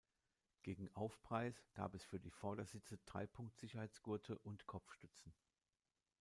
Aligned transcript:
Gegen 0.63 0.89
Aufpreis 0.95 1.63
gab 1.75 1.93
es 1.93 2.03
für 2.03 2.19
die 2.19 2.31
Vordersitze 2.31 2.97
Dreipunkt-Sicherheitsgurte 3.05 4.35
und 4.39 4.65
Kopfstützen. 4.65 5.31